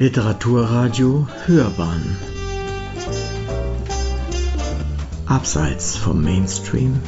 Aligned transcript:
Literaturradio 0.00 1.26
Hörbahn 1.46 2.16
Abseits 5.26 5.96
vom 5.96 6.22
Mainstream 6.22 7.00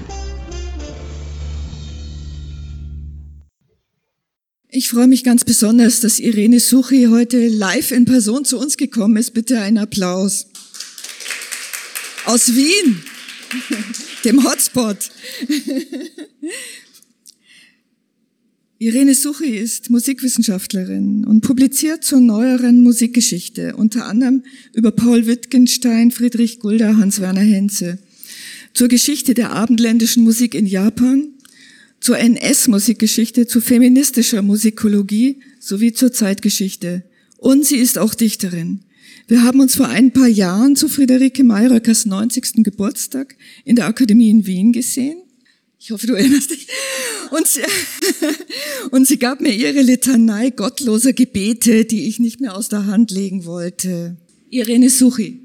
Ich 4.71 4.89
freue 4.89 5.07
mich 5.07 5.23
ganz 5.23 5.45
besonders, 5.45 6.01
dass 6.01 6.19
Irene 6.19 6.59
Suchi 6.59 7.07
heute 7.09 7.47
live 7.47 7.93
in 7.93 8.07
Person 8.07 8.45
zu 8.45 8.59
uns 8.59 8.77
gekommen 8.77 9.17
ist. 9.19 9.35
Bitte 9.35 9.61
einen 9.61 9.79
Applaus. 9.79 10.49
Aus 12.25 12.57
Wien, 12.57 13.05
dem 14.25 14.43
Hotspot. 14.43 15.11
Irene 18.83 19.15
Suchi 19.15 19.59
ist 19.59 19.91
Musikwissenschaftlerin 19.91 21.27
und 21.27 21.43
publiziert 21.43 22.03
zur 22.03 22.19
neueren 22.19 22.83
Musikgeschichte, 22.83 23.77
unter 23.77 24.07
anderem 24.07 24.43
über 24.73 24.91
Paul 24.91 25.27
Wittgenstein, 25.27 26.11
Friedrich 26.11 26.61
Gulda, 26.61 26.97
Hans-Werner 26.97 27.43
Henze, 27.43 27.99
zur 28.73 28.89
Geschichte 28.89 29.35
der 29.35 29.51
abendländischen 29.51 30.25
Musik 30.25 30.55
in 30.55 30.65
Japan, 30.65 31.29
zur 32.01 32.17
NS-Musikgeschichte, 32.17 33.47
zu 33.47 33.61
feministischer 33.61 34.41
Musikologie 34.41 35.41
sowie 35.59 35.93
zur 35.93 36.15
Zeitgeschichte. 36.15 37.03
Und 37.37 37.67
sie 37.67 37.77
ist 37.77 37.99
auch 37.99 38.15
Dichterin. 38.15 38.81
Wir 39.29 39.43
haben 39.43 39.61
uns 39.61 39.75
vor 39.75 39.89
ein 39.89 40.11
paar 40.11 40.27
Jahren 40.27 40.75
zu 40.75 40.89
Friederike 40.89 41.45
Mayröckers 41.45 42.07
90. 42.07 42.65
Geburtstag 42.65 43.37
in 43.67 43.77
der 43.77 43.89
Akademie 43.89 44.31
in 44.31 44.47
Wien 44.47 44.73
gesehen. 44.73 45.19
Ich 45.83 45.91
hoffe, 45.91 46.07
du 46.07 46.13
erinnerst 46.13 46.51
dich. 46.51 46.69
Und 47.31 47.47
sie, 47.47 47.63
und 48.91 49.09
sie 49.09 49.19
gab 49.19 49.41
mir 49.41 49.55
ihre 49.55 49.81
Litanei 49.81 50.51
gottloser 50.51 51.15
Gebete, 51.15 51.87
die 51.87 52.07
ich 52.07 52.21
nicht 52.21 52.39
mehr 52.39 52.55
aus 52.55 52.69
der 52.69 52.85
Hand 52.85 53.11
legen 53.11 53.47
wollte. 53.47 54.19
Irene 54.51 54.91
Suchi. 54.91 55.41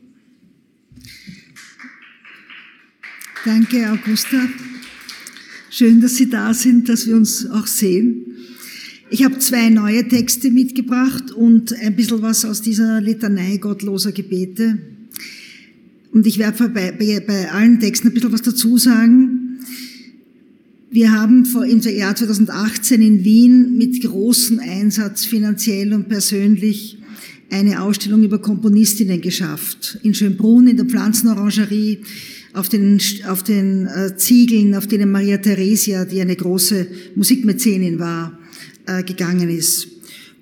Danke, 3.46 3.90
Augusta. 3.90 4.50
Schön, 5.70 6.02
dass 6.02 6.16
Sie 6.16 6.30
da 6.30 6.54
sind, 6.54 6.90
dass 6.90 7.08
wir 7.08 7.16
uns 7.16 7.50
auch 7.50 7.68
sehen. 7.68 8.26
Ich 9.10 9.24
habe 9.24 9.40
zwei 9.40 9.70
neue 9.70 10.06
Texte 10.06 10.52
mitgebracht 10.52 11.32
und 11.32 11.72
ein 11.74 11.96
bisschen 11.96 12.22
was 12.22 12.44
aus 12.44 12.62
dieser 12.62 13.00
Litanei 13.00 13.58
gottloser 13.58 14.12
Gebete. 14.12 14.80
Und 16.12 16.28
ich 16.28 16.40
werde 16.40 16.70
bei, 16.70 16.92
bei, 16.92 17.20
bei 17.22 17.52
allen 17.52 17.80
Texten 17.80 18.08
ein 18.08 18.14
bisschen 18.14 18.34
was 18.34 18.42
dazu 18.42 18.78
sagen. 18.78 19.35
Wir 20.96 21.12
haben 21.12 21.46
im 21.70 21.82
Jahr 21.82 22.16
2018 22.16 23.02
in 23.02 23.26
Wien 23.26 23.78
mit 23.78 24.02
großem 24.02 24.62
Einsatz 24.62 25.26
finanziell 25.26 25.92
und 25.94 26.08
persönlich 26.08 27.00
eine 27.52 27.82
Ausstellung 27.82 28.24
über 28.24 28.40
Komponistinnen 28.40 29.20
geschafft. 29.20 30.00
In 30.04 30.14
Schönbrunn, 30.14 30.68
in 30.68 30.78
der 30.78 30.86
Pflanzenorangerie, 30.86 32.00
auf 32.54 32.70
den, 32.70 33.02
auf 33.28 33.44
den 33.44 33.88
äh, 33.88 34.16
Ziegeln, 34.16 34.74
auf 34.74 34.88
denen 34.88 35.12
Maria 35.12 35.36
Theresia, 35.36 36.06
die 36.06 36.22
eine 36.22 36.38
große 36.38 36.88
Musikmäzenin 37.16 38.00
war, 38.00 38.40
äh, 38.86 39.04
gegangen 39.04 39.50
ist. 39.50 39.90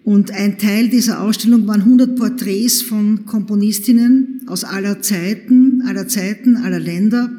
Und 0.03 0.29
ein 0.29 0.59
Teil 0.59 0.87
dieser 0.87 1.21
Ausstellung 1.21 1.65
waren 1.65 1.81
100 1.81 2.15
Porträts 2.15 2.83
von 2.83 3.25
Komponistinnen 3.25 4.41
aus 4.45 4.65
aller 4.65 5.01
Zeiten, 5.01 5.72
aller 5.85 6.07
Zeiten, 6.07 6.55
aller 6.57 6.79
Länder. 6.79 7.31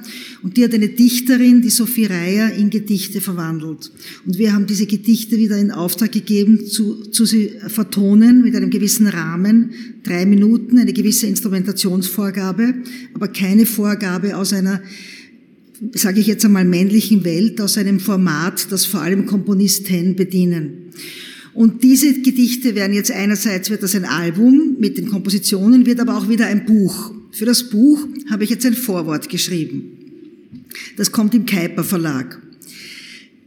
Und 0.42 0.56
die 0.56 0.64
hat 0.64 0.74
eine 0.74 0.88
Dichterin, 0.88 1.62
die 1.62 1.70
Sophie 1.70 2.06
Reier, 2.06 2.52
in 2.52 2.70
Gedichte 2.70 3.20
verwandelt. 3.20 3.90
Und 4.26 4.38
wir 4.38 4.52
haben 4.52 4.66
diese 4.66 4.86
Gedichte 4.86 5.38
wieder 5.38 5.56
in 5.58 5.70
Auftrag 5.70 6.12
gegeben, 6.12 6.66
zu, 6.66 7.02
zu 7.10 7.24
sie 7.24 7.52
vertonen 7.68 8.42
mit 8.42 8.54
einem 8.54 8.70
gewissen 8.70 9.06
Rahmen, 9.06 9.70
drei 10.02 10.26
Minuten, 10.26 10.78
eine 10.78 10.92
gewisse 10.92 11.26
Instrumentationsvorgabe, 11.26 12.74
aber 13.14 13.28
keine 13.28 13.66
Vorgabe 13.66 14.36
aus 14.36 14.52
einer 14.52 14.82
sage 15.92 16.20
ich 16.20 16.26
jetzt 16.26 16.44
einmal, 16.44 16.64
männlichen 16.64 17.24
Welt, 17.24 17.60
aus 17.60 17.76
einem 17.76 18.00
Format, 18.00 18.70
das 18.70 18.86
vor 18.86 19.00
allem 19.00 19.26
Komponisten 19.26 20.16
bedienen. 20.16 20.90
Und 21.52 21.84
diese 21.84 22.20
Gedichte 22.20 22.74
werden 22.74 22.94
jetzt 22.94 23.12
einerseits 23.12 23.70
wird 23.70 23.82
das 23.82 23.94
ein 23.94 24.04
Album 24.04 24.76
mit 24.80 24.98
den 24.98 25.08
Kompositionen, 25.08 25.86
wird 25.86 26.00
aber 26.00 26.18
auch 26.18 26.28
wieder 26.28 26.46
ein 26.46 26.66
Buch. 26.66 27.13
Für 27.34 27.46
das 27.46 27.68
Buch 27.68 28.06
habe 28.30 28.44
ich 28.44 28.50
jetzt 28.50 28.64
ein 28.64 28.74
Vorwort 28.74 29.28
geschrieben. 29.28 29.98
Das 30.96 31.10
kommt 31.10 31.34
im 31.34 31.46
Kuiper 31.46 31.82
Verlag. 31.82 32.40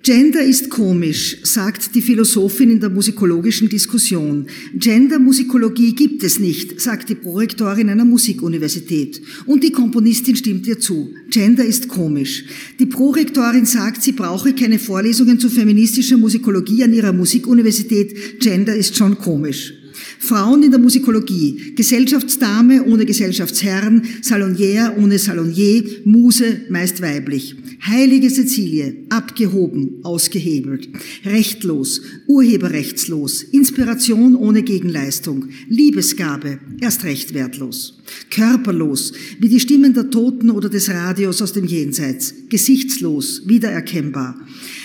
Gender 0.04 0.42
ist 0.42 0.70
komisch, 0.70 1.38
sagt 1.44 1.96
die 1.96 2.02
Philosophin 2.02 2.70
in 2.70 2.80
der 2.82 2.90
musikologischen 2.90 3.70
Diskussion. 3.70 4.48
Gendermusikologie 4.74 5.96
gibt 5.96 6.22
es 6.24 6.38
nicht, 6.38 6.82
sagt 6.82 7.08
die 7.08 7.16
Prorektorin 7.16 7.90
einer 7.90 8.04
Musikuniversität. 8.06 9.22
Und 9.46 9.64
die 9.64 9.72
Komponistin 9.72 10.36
stimmt 10.36 10.68
ihr 10.68 10.80
zu. 10.80 11.14
Gender 11.30 11.64
ist 11.64 11.88
komisch. 11.88 12.44
Die 12.80 12.86
Prorektorin 12.88 13.66
sagt, 13.66 14.04
sie 14.04 14.12
brauche 14.14 14.54
keine 14.54 14.80
Vorlesungen 14.80 15.40
zu 15.40 15.50
feministischer 15.50 16.18
Musikologie 16.18 16.84
an 16.84 16.94
ihrer 16.94 17.14
Musikuniversität. 17.14 18.42
Gender 18.42 18.76
ist 18.76 18.98
schon 18.98 19.18
komisch. 19.18 19.77
Frauen 20.20 20.64
in 20.64 20.72
der 20.72 20.80
Musikologie, 20.80 21.74
Gesellschaftsdame 21.76 22.84
ohne 22.84 23.06
Gesellschaftsherrn, 23.06 24.04
Salonier 24.22 24.96
ohne 24.98 25.20
Salonier, 25.20 25.84
Muse 26.06 26.62
meist 26.70 27.02
weiblich. 27.02 27.56
Heilige 27.86 28.30
Cecilie, 28.30 29.06
abgehoben, 29.10 30.00
ausgehebelt, 30.04 30.90
rechtlos, 31.26 32.02
urheberrechtslos, 32.28 33.44
Inspiration 33.44 34.36
ohne 34.36 34.64
Gegenleistung, 34.64 35.50
Liebesgabe, 35.70 36.60
erst 36.82 37.04
recht 37.04 37.34
wertlos, 37.34 37.97
körperlos, 38.30 39.14
wie 39.40 39.50
die 39.50 39.60
Stimmen 39.60 39.94
der 39.94 40.10
Toten 40.10 40.50
oder 40.50 40.70
des 40.70 40.90
Radios 40.90 41.42
aus 41.42 41.54
dem 41.54 41.66
Jenseits, 41.66 42.34
gesichtslos, 42.50 43.44
wiedererkennbar, 43.46 44.36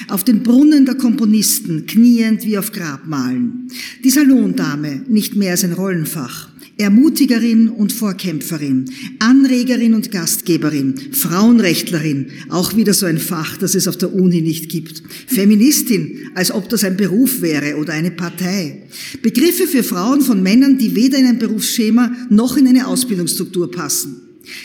auf 0.09 0.25
den 0.25 0.43
Brunnen 0.43 0.87
der 0.87 0.97
Komponisten, 0.97 1.87
kniend 1.87 2.45
wie 2.45 2.59
auf 2.59 2.73
Grabmalen, 2.73 3.69
die 4.05 4.11
Salondame, 4.11 5.03
nicht 5.09 5.37
mehr 5.37 5.53
als 5.53 5.65
ein 5.65 5.73
Rollenfach, 5.73 6.52
Ermutigerin 6.79 7.69
und 7.69 7.93
Vorkämpferin, 7.93 8.87
Anregerin 9.19 9.95
und 9.95 10.11
Gastgeberin, 10.11 10.95
Frauenrechtlerin, 11.13 12.29
auch 12.49 12.75
wieder 12.77 12.95
so 12.95 13.07
ein 13.07 13.19
Fach, 13.19 13.57
das 13.59 13.75
es 13.75 13.87
auf 13.87 13.99
der 13.99 14.15
Uni 14.15 14.41
nicht 14.41 14.71
gibt, 14.71 15.03
Feministin, 15.27 16.31
als 16.35 16.51
ob 16.51 16.69
das 16.69 16.85
ein 16.85 16.97
Beruf 16.97 17.43
wäre 17.43 17.77
oder 17.77 17.93
eine 17.93 18.11
Partei, 18.11 18.85
Begriffe 19.23 19.67
für 19.67 19.83
Frauen 19.83 20.23
von 20.23 20.43
Männern, 20.43 20.79
die 20.79 20.95
weder 20.95 21.19
in 21.19 21.27
ein 21.27 21.39
Berufsschema 21.39 22.11
noch 22.31 22.57
in 22.57 22.67
eine 22.67 22.87
Ausbildungsstruktur 22.87 23.71
passen. 23.71 24.22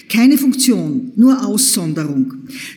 Keine 0.09 0.37
Funktion, 0.37 1.11
nur 1.15 1.45
Aussonderung. 1.45 2.33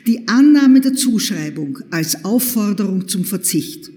Die 0.07 0.29
Annahme 0.29 0.81
der 0.81 0.95
Zuschreibung 0.95 1.79
als 1.91 2.25
Aufforderung 2.25 3.09
zum 3.09 3.25
Verzicht. 3.25 3.91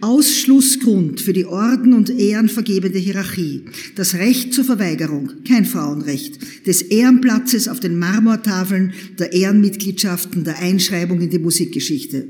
Ausschlussgrund 0.00 1.20
für 1.20 1.32
die 1.32 1.46
Orden- 1.46 1.94
und 1.94 2.10
Ehrenvergebende 2.10 2.98
Hierarchie. 2.98 3.64
Das 3.94 4.14
Recht 4.14 4.52
zur 4.52 4.64
Verweigerung, 4.64 5.30
kein 5.46 5.64
Frauenrecht, 5.64 6.66
des 6.66 6.82
Ehrenplatzes 6.82 7.68
auf 7.68 7.80
den 7.80 7.98
Marmortafeln 7.98 8.92
der 9.18 9.32
Ehrenmitgliedschaften 9.32 10.44
der 10.44 10.58
Einschreibung 10.58 11.20
in 11.20 11.30
die 11.30 11.38
Musikgeschichte. 11.38 12.26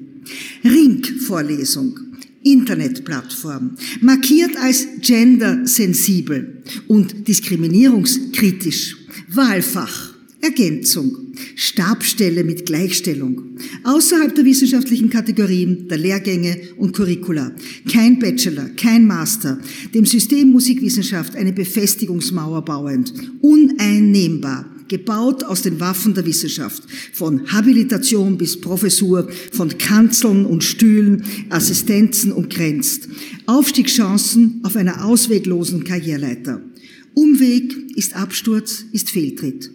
Ring-Vorlesung. 0.65 1.99
Internetplattform, 2.43 3.77
markiert 4.01 4.57
als 4.57 4.87
gendersensibel 5.03 6.63
und 6.89 7.29
diskriminierungskritisch, 7.29 8.97
Wahlfach, 9.29 10.15
Ergänzung, 10.43 11.34
Stabstelle 11.55 12.45
mit 12.45 12.65
Gleichstellung, 12.65 13.43
außerhalb 13.84 14.34
der 14.34 14.45
wissenschaftlichen 14.45 15.11
Kategorien 15.11 15.87
der 15.89 15.99
Lehrgänge 15.99 16.59
und 16.78 16.95
Curricula, 16.95 17.53
kein 17.91 18.19
Bachelor, 18.19 18.71
kein 18.77 19.07
Master, 19.07 19.59
dem 19.95 20.07
System 20.07 20.51
Musikwissenschaft 20.51 21.37
eine 21.37 21.53
Befestigungsmauer 21.53 22.65
bauend, 22.65 23.13
uneinnehmbar, 23.42 24.65
gebaut 24.89 25.45
aus 25.45 25.63
den 25.63 25.78
Waffen 25.78 26.15
der 26.15 26.27
Wissenschaft, 26.27 26.83
von 27.13 27.53
Habilitation 27.53 28.37
bis 28.37 28.60
Professur, 28.60 29.28
von 29.53 29.77
Kanzeln 29.78 30.45
und 30.47 30.65
Stühlen, 30.65 31.25
Assistenzen 31.48 32.33
umgrenzt, 32.33 33.09
Aufstiegschancen 33.47 34.60
auf 34.65 34.77
einer 34.77 35.04
ausweglosen 35.04 35.84
Karriereleiter. 35.84 36.60
Umweg 37.15 37.97
ist 37.97 38.15
Absturz, 38.15 38.84
ist 38.92 39.10
Fehltritt. 39.10 39.71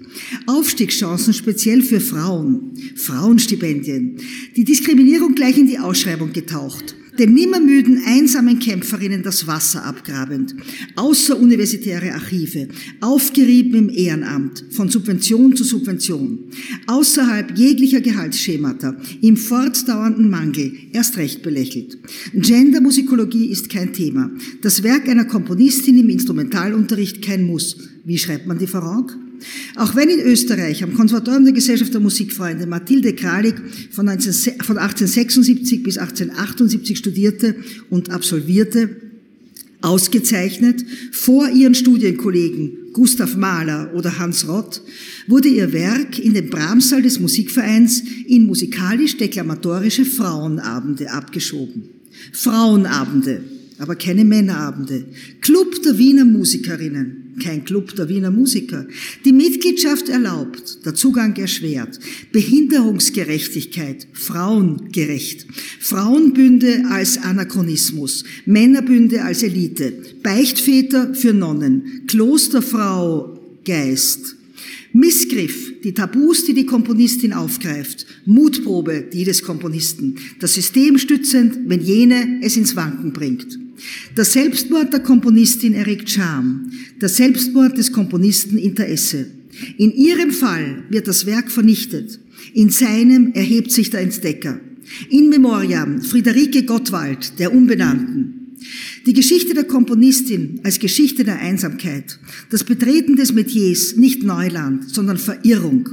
Aufstiegschancen 0.47 1.33
speziell 1.33 1.81
für 1.81 1.99
Frauen, 1.99 2.73
Frauenstipendien. 2.95 4.17
Die 4.55 4.63
Diskriminierung 4.63 5.35
gleich 5.35 5.57
in 5.57 5.67
die 5.67 5.79
Ausschreibung 5.79 6.33
getaucht. 6.33 6.95
Den 7.19 7.33
nimmermüden, 7.33 8.03
einsamen 8.05 8.59
Kämpferinnen 8.59 9.23
das 9.23 9.47
Wasser 9.47 9.85
abgrabend, 9.85 10.55
außeruniversitäre 10.95 12.13
Archive, 12.13 12.67
aufgerieben 13.01 13.75
im 13.75 13.89
Ehrenamt, 13.89 14.65
von 14.71 14.89
Subvention 14.89 15.55
zu 15.55 15.63
Subvention, 15.63 16.39
außerhalb 16.87 17.57
jeglicher 17.57 18.01
Gehaltsschemata, 18.01 18.95
im 19.21 19.37
fortdauernden 19.37 20.29
Mangel, 20.29 20.73
erst 20.91 21.17
recht 21.17 21.41
belächelt. 21.43 21.97
Gendermusikologie 22.33 23.47
ist 23.47 23.69
kein 23.69 23.93
Thema. 23.93 24.31
Das 24.61 24.83
Werk 24.83 25.07
einer 25.07 25.25
Komponistin 25.25 25.97
im 25.97 26.09
Instrumentalunterricht 26.09 27.21
kein 27.21 27.43
Muss. 27.43 27.77
Wie 28.03 28.17
schreibt 28.17 28.47
man 28.47 28.59
die 28.59 28.67
Farag? 28.67 29.15
Auch 29.75 29.95
wenn 29.95 30.09
in 30.09 30.19
Österreich 30.19 30.83
am 30.83 30.93
Konservatorium 30.93 31.45
der 31.45 31.53
Gesellschaft 31.53 31.93
der 31.93 32.01
Musikfreunde 32.01 32.65
Mathilde 32.65 33.13
Kralik 33.13 33.55
von, 33.91 34.07
1876 34.07 35.83
bis 35.83 35.97
1878 35.97 36.97
studierte 36.97 37.55
und 37.89 38.09
absolvierte, 38.09 38.89
ausgezeichnet, 39.81 40.83
vor 41.11 41.49
ihren 41.49 41.75
Studienkollegen 41.75 42.71
Gustav 42.93 43.35
Mahler 43.35 43.91
oder 43.93 44.17
Hans 44.19 44.47
Rott, 44.47 44.81
wurde 45.27 45.49
ihr 45.49 45.73
Werk 45.73 46.17
in 46.17 46.33
den 46.33 46.49
Bramsaal 46.49 47.01
des 47.01 47.19
Musikvereins 47.19 48.01
in 48.25 48.45
musikalisch-deklamatorische 48.45 50.05
Frauenabende 50.05 51.11
abgeschoben. 51.11 51.83
Frauenabende, 52.31 53.43
aber 53.77 53.95
keine 53.95 54.23
Männerabende. 54.23 55.05
Club 55.41 55.81
der 55.83 55.97
Wiener 55.97 56.25
Musikerinnen 56.25 57.24
kein 57.41 57.65
Club 57.65 57.95
der 57.95 58.09
Wiener 58.09 58.31
Musiker. 58.31 58.87
Die 59.23 59.33
Mitgliedschaft 59.33 60.09
erlaubt, 60.09 60.85
der 60.85 60.95
Zugang 60.95 61.35
erschwert. 61.35 61.99
Behinderungsgerechtigkeit, 62.31 64.07
frauengerecht. 64.13 65.45
Frauenbünde 65.79 66.85
als 66.89 67.17
Anachronismus, 67.17 68.23
Männerbünde 68.45 69.23
als 69.23 69.43
Elite, 69.43 69.93
Beichtväter 70.23 71.13
für 71.13 71.33
Nonnen, 71.33 72.03
Klosterfrau 72.07 73.39
Geist. 73.65 74.35
Missgriff, 74.93 75.81
die 75.83 75.93
Tabus, 75.93 76.45
die 76.45 76.53
die 76.53 76.65
Komponistin 76.65 77.33
aufgreift, 77.33 78.05
Mutprobe, 78.25 79.03
die 79.11 79.25
des 79.25 79.43
Komponisten, 79.43 80.15
das 80.39 80.53
System 80.53 80.97
stützend, 80.97 81.67
wenn 81.67 81.81
jene 81.81 82.39
es 82.41 82.55
ins 82.55 82.77
Wanken 82.77 83.11
bringt. 83.11 83.64
Der 84.15 84.25
Selbstmord 84.25 84.93
der 84.93 85.01
Komponistin 85.01 85.73
erregt 85.73 86.09
Scham, 86.09 86.71
der 87.01 87.09
Selbstmord 87.09 87.77
des 87.77 87.91
Komponisten 87.91 88.57
Interesse. 88.57 89.27
In 89.77 89.91
ihrem 89.91 90.31
Fall 90.31 90.83
wird 90.89 91.07
das 91.07 91.25
Werk 91.25 91.51
vernichtet, 91.51 92.19
in 92.53 92.69
seinem 92.69 93.33
erhebt 93.33 93.71
sich 93.71 93.89
der 93.89 94.01
Entdecker. 94.01 94.59
In 95.09 95.29
Memoriam 95.29 96.01
Friederike 96.01 96.63
Gottwald, 96.63 97.39
der 97.39 97.53
Unbenannten, 97.53 98.55
die 99.05 99.13
Geschichte 99.13 99.53
der 99.53 99.65
Komponistin 99.65 100.61
als 100.63 100.79
Geschichte 100.79 101.23
der 101.23 101.39
Einsamkeit, 101.39 102.19
das 102.49 102.63
Betreten 102.63 103.15
des 103.15 103.33
Metiers 103.33 103.95
nicht 103.95 104.23
Neuland, 104.23 104.89
sondern 104.89 105.17
Verirrung, 105.17 105.87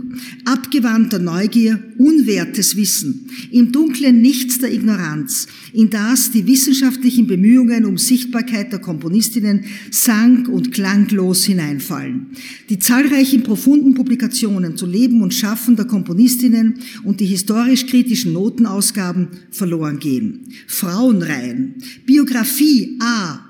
abgewandter 0.46 1.18
Neugier, 1.18 1.82
unwertes 1.98 2.74
Wissen, 2.76 3.28
im 3.50 3.70
Dunklen 3.70 4.22
nichts 4.22 4.60
der 4.60 4.72
Ignoranz, 4.72 5.46
in 5.74 5.90
das 5.90 6.30
die 6.30 6.46
wissenschaftlichen 6.46 7.26
Bemühungen 7.26 7.84
um 7.84 7.98
Sichtbarkeit 7.98 8.72
der 8.72 8.78
Komponistinnen 8.78 9.64
sang- 9.90 10.46
und 10.46 10.72
klanglos 10.72 11.44
hineinfallen. 11.44 12.28
Die 12.70 12.78
zahlreichen 12.78 13.42
profunden 13.42 13.92
Publikationen 13.94 14.76
zu 14.76 14.86
Leben 14.86 15.20
und 15.20 15.34
Schaffen 15.34 15.76
der 15.76 15.84
Komponistinnen 15.84 16.76
und 17.04 17.20
die 17.20 17.26
historisch-kritischen 17.26 18.32
Notenausgaben 18.32 19.28
verloren 19.50 19.98
gehen. 19.98 20.48
Frauenreihen, 20.66 21.74
Biografie 22.06 22.96
A. 23.02 23.40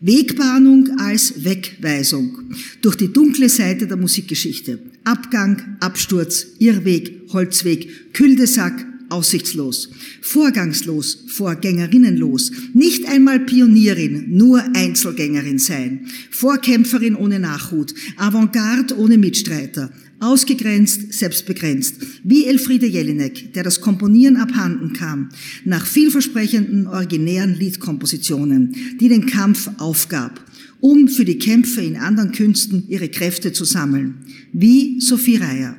Wegbahnung 0.00 0.98
als 0.98 1.42
Wegweisung. 1.42 2.52
Durch 2.82 2.96
die 2.96 3.10
dunkle 3.10 3.48
Seite 3.48 3.86
der 3.86 3.96
Musikgeschichte. 3.96 4.80
Abgang, 5.04 5.78
Absturz, 5.80 6.46
Irrweg, 6.58 7.22
Holzweg, 7.32 8.12
Küldesack, 8.12 8.84
aussichtslos, 9.08 9.88
vorgangslos, 10.20 11.24
vorgängerinnenlos, 11.28 12.52
nicht 12.74 13.08
einmal 13.08 13.40
Pionierin, 13.40 14.36
nur 14.36 14.62
Einzelgängerin 14.74 15.58
sein, 15.58 16.06
Vorkämpferin 16.30 17.16
ohne 17.16 17.38
Nachhut, 17.40 17.94
Avantgarde 18.18 18.98
ohne 18.98 19.16
Mitstreiter, 19.16 19.90
ausgegrenzt, 20.20 21.12
selbstbegrenzt, 21.12 21.96
wie 22.24 22.46
Elfriede 22.46 22.86
Jelinek, 22.86 23.52
der 23.54 23.62
das 23.62 23.80
Komponieren 23.80 24.36
abhanden 24.36 24.92
kam, 24.92 25.28
nach 25.64 25.86
vielversprechenden, 25.86 26.86
originären 26.86 27.54
Liedkompositionen, 27.54 28.74
die 29.00 29.08
den 29.08 29.26
Kampf 29.26 29.70
aufgab, 29.78 30.44
um 30.80 31.08
für 31.08 31.24
die 31.24 31.38
Kämpfe 31.38 31.80
in 31.80 31.96
anderen 31.96 32.32
Künsten 32.32 32.84
ihre 32.88 33.08
Kräfte 33.08 33.52
zu 33.52 33.64
sammeln, 33.64 34.14
wie 34.52 35.00
Sophie 35.00 35.36
Reier. 35.36 35.76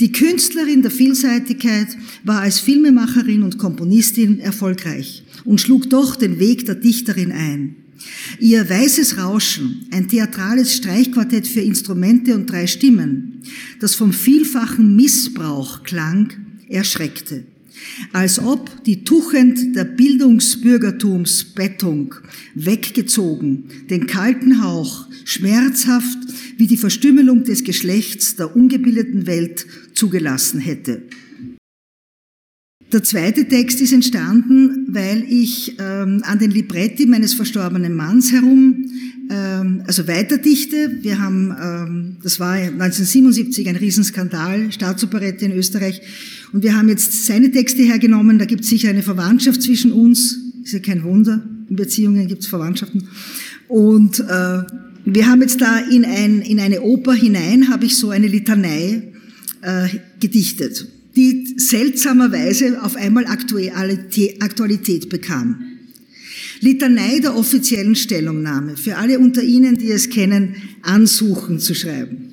Die 0.00 0.10
Künstlerin 0.10 0.82
der 0.82 0.90
Vielseitigkeit 0.90 1.88
war 2.24 2.40
als 2.40 2.58
Filmemacherin 2.58 3.42
und 3.42 3.58
Komponistin 3.58 4.40
erfolgreich 4.40 5.22
und 5.44 5.60
schlug 5.60 5.90
doch 5.90 6.16
den 6.16 6.38
Weg 6.38 6.66
der 6.66 6.74
Dichterin 6.74 7.32
ein. 7.32 7.81
Ihr 8.38 8.68
Weißes 8.68 9.16
Rauschen, 9.18 9.86
ein 9.90 10.08
theatrales 10.08 10.74
Streichquartett 10.74 11.46
für 11.46 11.60
Instrumente 11.60 12.34
und 12.34 12.50
drei 12.50 12.66
Stimmen, 12.66 13.42
das 13.80 13.94
vom 13.94 14.12
vielfachen 14.12 14.96
Missbrauch 14.96 15.82
klang, 15.82 16.32
erschreckte. 16.68 17.44
Als 18.12 18.38
ob 18.38 18.84
die 18.84 19.02
Tuchend 19.04 19.74
der 19.74 19.84
Bildungsbürgertumsbettung 19.84 22.14
weggezogen, 22.54 23.64
den 23.90 24.06
kalten 24.06 24.62
Hauch, 24.62 25.06
schmerzhaft 25.24 26.18
wie 26.58 26.66
die 26.66 26.76
Verstümmelung 26.76 27.44
des 27.44 27.64
Geschlechts 27.64 28.36
der 28.36 28.54
ungebildeten 28.54 29.26
Welt 29.26 29.64
zugelassen 29.94 30.60
hätte. 30.60 31.04
Der 32.92 33.02
zweite 33.02 33.48
Text 33.48 33.80
ist 33.80 33.92
entstanden, 33.92 34.81
weil 34.92 35.24
ich 35.28 35.76
ähm, 35.78 36.22
an 36.24 36.38
den 36.38 36.50
Libretti 36.50 37.06
meines 37.06 37.34
verstorbenen 37.34 37.94
Manns 37.94 38.30
herum, 38.32 38.84
ähm, 39.30 39.82
also 39.86 40.06
weiterdichte. 40.06 40.98
Wir 41.00 41.18
haben, 41.18 41.54
ähm, 41.60 42.16
das 42.22 42.38
war 42.38 42.54
1977 42.54 43.68
ein 43.68 43.76
Riesenskandal, 43.76 44.70
Staatsoperette 44.70 45.44
in 45.46 45.52
Österreich, 45.52 46.02
und 46.52 46.62
wir 46.62 46.76
haben 46.76 46.88
jetzt 46.90 47.24
seine 47.24 47.50
Texte 47.50 47.82
hergenommen. 47.82 48.38
Da 48.38 48.44
gibt 48.44 48.64
es 48.64 48.70
sicher 48.70 48.90
eine 48.90 49.02
Verwandtschaft 49.02 49.62
zwischen 49.62 49.90
uns. 49.90 50.38
Ist 50.62 50.74
ja 50.74 50.80
kein 50.80 51.02
Wunder. 51.02 51.42
In 51.70 51.76
Beziehungen 51.76 52.28
gibt 52.28 52.42
es 52.42 52.48
Verwandtschaften. 52.48 53.08
Und 53.68 54.20
äh, 54.20 54.62
wir 55.04 55.26
haben 55.26 55.40
jetzt 55.40 55.62
da 55.62 55.78
in, 55.78 56.04
ein, 56.04 56.42
in 56.42 56.60
eine 56.60 56.82
Oper 56.82 57.14
hinein, 57.14 57.70
habe 57.70 57.86
ich 57.86 57.96
so 57.96 58.10
eine 58.10 58.26
Litanei 58.26 59.12
äh, 59.62 59.88
gedichtet 60.20 60.86
die 61.16 61.54
seltsamerweise 61.56 62.82
auf 62.82 62.96
einmal 62.96 63.26
Aktualität 63.26 65.08
bekam. 65.08 65.66
Litanei 66.60 67.18
der 67.18 67.36
offiziellen 67.36 67.96
Stellungnahme, 67.96 68.76
für 68.76 68.96
alle 68.96 69.18
unter 69.18 69.42
Ihnen, 69.42 69.76
die 69.78 69.90
es 69.90 70.10
kennen, 70.10 70.54
ansuchen 70.82 71.58
zu 71.58 71.74
schreiben. 71.74 72.31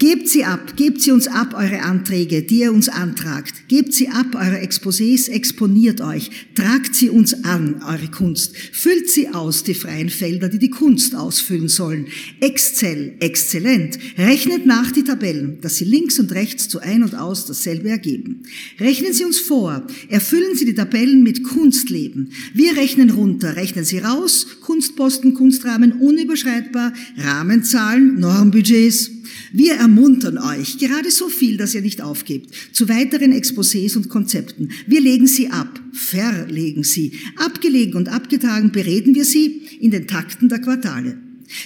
Gebt 0.00 0.30
sie 0.30 0.44
ab, 0.44 0.76
gebt 0.76 1.02
sie 1.02 1.10
uns 1.10 1.28
ab, 1.28 1.52
eure 1.54 1.82
Anträge, 1.82 2.40
die 2.40 2.60
ihr 2.60 2.72
uns 2.72 2.88
antragt. 2.88 3.68
Gebt 3.68 3.92
sie 3.92 4.08
ab, 4.08 4.28
eure 4.34 4.58
Exposés, 4.58 5.28
exponiert 5.28 6.00
euch. 6.00 6.30
Tragt 6.54 6.94
sie 6.94 7.10
uns 7.10 7.44
an, 7.44 7.82
eure 7.86 8.10
Kunst. 8.10 8.56
Füllt 8.56 9.10
sie 9.10 9.28
aus, 9.28 9.62
die 9.62 9.74
freien 9.74 10.08
Felder, 10.08 10.48
die 10.48 10.58
die 10.58 10.70
Kunst 10.70 11.14
ausfüllen 11.14 11.68
sollen. 11.68 12.06
Excel, 12.40 13.12
exzellent. 13.20 13.98
Rechnet 14.16 14.64
nach 14.64 14.90
die 14.90 15.04
Tabellen, 15.04 15.60
dass 15.60 15.76
sie 15.76 15.84
links 15.84 16.18
und 16.18 16.32
rechts 16.32 16.70
zu 16.70 16.80
ein 16.80 17.02
und 17.02 17.14
aus 17.14 17.44
dasselbe 17.44 17.90
ergeben. 17.90 18.44
Rechnen 18.78 19.12
Sie 19.12 19.26
uns 19.26 19.38
vor, 19.38 19.86
erfüllen 20.08 20.56
Sie 20.56 20.64
die 20.64 20.74
Tabellen 20.74 21.22
mit 21.22 21.44
Kunstleben. 21.44 22.30
Wir 22.54 22.74
rechnen 22.78 23.10
runter, 23.10 23.54
rechnen 23.56 23.84
Sie 23.84 23.98
raus, 23.98 24.46
Kunstposten, 24.62 25.34
Kunstrahmen 25.34 25.92
unüberschreitbar, 25.92 26.94
Rahmenzahlen, 27.18 28.18
Normbudgets. 28.18 29.19
Wir 29.52 29.74
ermuntern 29.74 30.38
euch, 30.38 30.78
gerade 30.78 31.10
so 31.10 31.28
viel, 31.28 31.56
dass 31.56 31.74
ihr 31.74 31.82
nicht 31.82 32.02
aufgebt, 32.02 32.50
zu 32.72 32.88
weiteren 32.88 33.32
Exposés 33.32 33.96
und 33.96 34.08
Konzepten. 34.08 34.70
Wir 34.86 35.00
legen 35.00 35.26
sie 35.26 35.50
ab, 35.50 35.80
verlegen 35.92 36.84
sie. 36.84 37.12
Abgelegen 37.36 37.94
und 37.94 38.08
abgetragen 38.08 38.72
bereden 38.72 39.14
wir 39.14 39.24
sie 39.24 39.62
in 39.80 39.90
den 39.90 40.06
Takten 40.06 40.48
der 40.48 40.60
Quartale. 40.60 41.18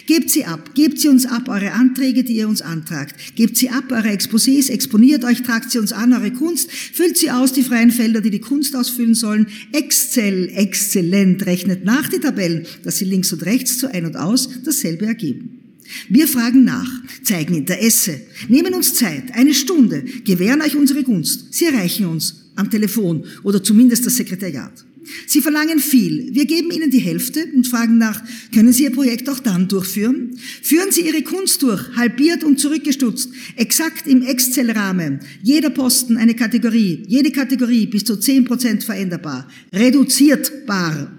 Gebt 0.06 0.30
sie 0.30 0.44
ab, 0.44 0.74
gebt 0.74 0.98
sie 0.98 1.08
uns 1.08 1.26
ab, 1.26 1.48
eure 1.48 1.72
Anträge, 1.72 2.24
die 2.24 2.36
ihr 2.36 2.48
uns 2.48 2.62
antragt. 2.62 3.14
Gebt 3.36 3.56
sie 3.56 3.68
ab, 3.68 3.84
eure 3.90 4.08
Exposés, 4.08 4.70
exponiert 4.70 5.24
euch, 5.24 5.42
tragt 5.42 5.70
sie 5.70 5.78
uns 5.78 5.92
an, 5.92 6.12
eure 6.12 6.32
Kunst, 6.32 6.70
füllt 6.72 7.18
sie 7.18 7.30
aus, 7.30 7.52
die 7.52 7.62
freien 7.62 7.90
Felder, 7.90 8.20
die 8.20 8.30
die 8.30 8.40
Kunst 8.40 8.74
ausfüllen 8.76 9.14
sollen. 9.14 9.46
Excel, 9.72 10.50
exzellent, 10.54 11.44
rechnet 11.46 11.84
nach 11.84 12.08
die 12.08 12.20
Tabellen, 12.20 12.66
dass 12.82 12.98
sie 12.98 13.04
links 13.04 13.32
und 13.32 13.44
rechts 13.44 13.78
zu 13.78 13.92
ein 13.92 14.06
und 14.06 14.16
aus 14.16 14.48
dasselbe 14.64 15.06
ergeben. 15.06 15.63
Wir 16.08 16.28
fragen 16.28 16.64
nach, 16.64 16.88
zeigen 17.22 17.54
Interesse, 17.54 18.20
nehmen 18.48 18.74
uns 18.74 18.94
Zeit, 18.94 19.32
eine 19.32 19.54
Stunde, 19.54 20.04
gewähren 20.24 20.62
euch 20.62 20.76
unsere 20.76 21.02
Gunst. 21.02 21.54
Sie 21.54 21.66
erreichen 21.66 22.06
uns 22.06 22.50
am 22.56 22.70
Telefon 22.70 23.24
oder 23.42 23.62
zumindest 23.62 24.06
das 24.06 24.16
Sekretariat. 24.16 24.84
Sie 25.26 25.40
verlangen 25.40 25.78
viel. 25.78 26.28
Wir 26.32 26.46
geben 26.46 26.70
Ihnen 26.70 26.90
die 26.90 26.98
Hälfte 26.98 27.46
und 27.54 27.66
fragen 27.66 27.98
nach, 27.98 28.22
können 28.52 28.72
Sie 28.72 28.84
Ihr 28.84 28.92
Projekt 28.92 29.28
auch 29.28 29.38
dann 29.38 29.68
durchführen? 29.68 30.38
Führen 30.62 30.92
Sie 30.92 31.02
Ihre 31.02 31.22
Kunst 31.22 31.62
durch, 31.62 31.94
halbiert 31.96 32.44
und 32.44 32.58
zurückgestutzt, 32.58 33.30
exakt 33.56 34.06
im 34.06 34.22
Excel-Rahmen. 34.22 35.20
Jeder 35.42 35.70
Posten 35.70 36.16
eine 36.16 36.34
Kategorie, 36.34 37.02
jede 37.06 37.30
Kategorie 37.30 37.86
bis 37.86 38.04
zu 38.04 38.14
10% 38.14 38.82
veränderbar, 38.82 39.48
reduzierbar. 39.72 41.12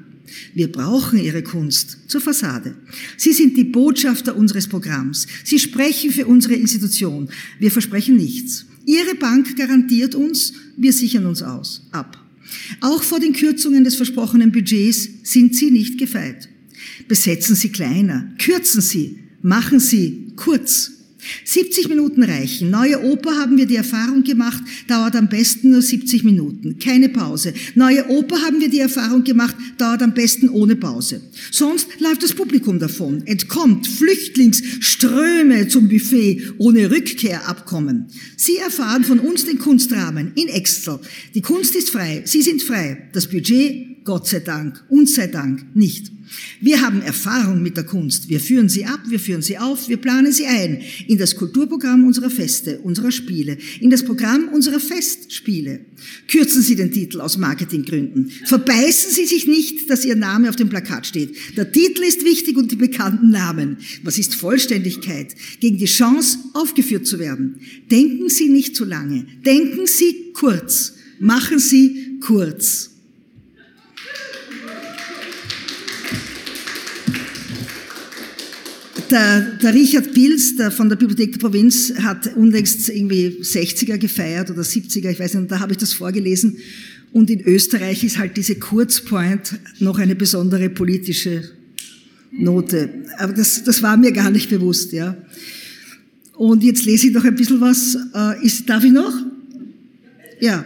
Wir 0.54 0.72
brauchen 0.72 1.20
Ihre 1.20 1.44
Kunst 1.44 1.98
zur 2.08 2.22
Fassade. 2.22 2.76
Sie 3.18 3.34
sind 3.34 3.58
die 3.58 3.64
Botschafter 3.64 4.36
unseres 4.36 4.68
Programms. 4.68 5.28
Sie 5.44 5.60
sprechen 5.60 6.12
für 6.12 6.26
unsere 6.26 6.56
Institution. 6.56 7.30
Wir 7.60 7.72
versprechen 7.72 8.18
nichts. 8.18 8.66
Ihre 8.86 9.16
Bank 9.16 9.56
garantiert 9.58 10.16
uns, 10.16 10.54
wir 10.78 10.94
sichern 10.94 11.26
uns 11.26 11.42
aus, 11.42 11.88
ab. 11.92 12.22
Auch 12.82 13.04
vor 13.04 13.20
den 13.20 13.34
Kürzungen 13.34 13.84
des 13.84 13.96
versprochenen 13.96 14.52
Budgets 14.52 15.10
sind 15.24 15.56
Sie 15.56 15.72
nicht 15.72 15.98
gefeit. 15.98 16.50
Besetzen 17.08 17.56
Sie 17.56 17.70
kleiner, 17.70 18.32
kürzen 18.38 18.82
Sie, 18.82 19.20
machen 19.42 19.80
Sie 19.80 20.34
kurz. 20.36 20.92
70 21.44 21.90
Minuten 21.90 22.24
reichen. 22.24 22.70
Neue 22.70 23.04
Oper 23.04 23.36
haben 23.36 23.58
wir 23.58 23.66
die 23.66 23.76
Erfahrung 23.76 24.24
gemacht, 24.24 24.64
dauert 24.88 25.16
am 25.16 25.30
besten 25.30 25.72
nur 25.72 25.82
70 25.82 26.24
Minuten. 26.24 26.80
Keine 26.80 27.10
Pause. 27.10 27.54
Neue 27.76 28.10
Oper 28.10 28.42
haben 28.42 28.60
wir 28.60 28.70
die 28.70 28.80
Erfahrung 28.80 29.24
gemacht, 29.24 29.56
dauert 29.78 30.02
am 30.02 30.14
besten 30.14 30.50
ohne 30.50 30.76
Pause. 30.76 31.22
Sonst 31.52 31.88
läuft 32.00 32.24
das 32.24 32.34
Publikum 32.34 32.80
davon, 32.80 33.26
entkommt 33.26 33.88
Flüchtlingsströme 33.88 35.68
zum 35.68 35.90
Buffet 35.90 36.42
ohne 36.58 36.92
Rückkehrabkommen. 36.92 38.08
Sie 38.38 38.58
erfahren 38.58 39.04
von 39.04 39.20
uns 39.20 39.46
den 39.46 39.60
Kunstrahmen 39.60 40.32
in 40.36 40.48
Excel. 40.48 41.00
Die 41.34 41.42
Kunst 41.42 41.76
ist 41.76 41.90
frei. 41.90 42.24
Sie 42.26 42.42
sind 42.42 42.62
frei. 42.62 43.10
Das 43.14 43.30
Budget, 43.30 43.95
Gott 44.06 44.28
sei 44.28 44.40
Dank, 44.40 44.84
uns 44.90 45.16
sei 45.16 45.28
Dank, 45.28 45.76
nicht. 45.76 46.12
Wir 46.62 46.82
haben 46.82 47.02
Erfahrung 47.02 47.62
mit 47.62 47.76
der 47.76 47.86
Kunst. 47.86 48.30
Wir 48.30 48.40
führen 48.40 48.70
sie 48.70 48.86
ab, 48.86 49.00
wir 49.10 49.20
führen 49.20 49.42
sie 49.42 49.58
auf, 49.58 49.90
wir 49.90 49.98
planen 49.98 50.32
sie 50.32 50.46
ein 50.46 50.82
in 51.08 51.18
das 51.18 51.36
Kulturprogramm 51.36 52.06
unserer 52.06 52.30
Feste, 52.30 52.80
unserer 52.80 53.12
Spiele, 53.12 53.58
in 53.80 53.90
das 53.90 54.04
Programm 54.04 54.50
unserer 54.50 54.80
Festspiele. 54.80 55.82
Kürzen 56.28 56.62
Sie 56.62 56.76
den 56.76 56.92
Titel 56.92 57.22
aus 57.22 57.38
Marketinggründen. 57.38 58.32
Verbeißen 58.46 59.12
Sie 59.12 59.26
sich 59.26 59.48
nicht, 59.48 59.90
dass 59.90 60.06
Ihr 60.06 60.16
Name 60.16 60.50
auf 60.50 60.56
dem 60.56 60.70
Plakat 60.70 61.08
steht. 61.08 61.36
Der 61.58 61.72
Titel 61.72 62.04
ist 62.04 62.26
wichtig 62.26 62.58
und 62.58 62.72
die 62.72 62.76
bekannten 62.76 63.30
Namen. 63.30 63.78
Was 64.04 64.18
ist 64.18 64.36
Vollständigkeit? 64.36 65.36
Gegen 65.60 65.78
die 65.78 65.86
Chance, 65.86 66.38
aufgeführt 66.54 67.08
zu 67.08 67.20
werden. 67.20 67.60
Denken 67.90 68.30
Sie 68.30 68.50
nicht 68.50 68.76
zu 68.76 68.86
lange. 68.86 69.26
Denken 69.46 69.88
Sie 69.88 70.32
kurz. 70.34 70.94
Machen 71.20 71.60
Sie 71.60 72.20
kurz. 72.20 72.95
Der, 79.12 79.42
der 79.62 79.74
Richard 79.74 80.14
Pils 80.14 80.56
der 80.56 80.72
von 80.72 80.90
der 80.90 80.96
Bibliothek 80.96 81.34
der 81.34 81.40
Provinz 81.40 81.94
hat 82.00 82.36
unlängst 82.36 82.90
irgendwie 82.90 83.38
60er 83.42 83.98
gefeiert 83.98 84.50
oder 84.50 84.64
70er, 84.64 85.10
ich 85.12 85.20
weiß 85.20 85.36
nicht, 85.36 85.44
und 85.44 85.52
da 85.52 85.60
habe 85.60 85.74
ich 85.74 85.78
das 85.78 85.94
vorgelesen. 85.94 86.58
Und 87.12 87.30
in 87.30 87.42
Österreich 87.42 88.04
ist 88.04 88.18
halt 88.18 88.36
diese 88.36 88.56
Kurzpoint 88.56 89.60
noch 89.80 90.00
eine 90.00 90.16
besondere 90.16 90.70
politische 90.70 91.44
Note. 92.32 92.90
Aber 93.18 93.34
das, 93.34 93.64
das 93.64 93.82
war 93.82 93.96
mir 93.96 94.12
gar 94.12 94.32
nicht 94.32 94.50
bewusst, 94.50 94.92
ja. 94.92 95.16
Und 96.34 96.64
jetzt 96.64 96.84
lese 96.86 97.08
ich 97.08 97.14
noch 97.14 97.24
ein 97.24 97.36
bisschen 97.36 97.62
was. 97.62 97.98
Äh, 98.14 98.46
ist, 98.46 98.68
darf 98.68 98.84
ich 98.84 98.92
noch? 98.92 99.14
Ja. 100.42 100.66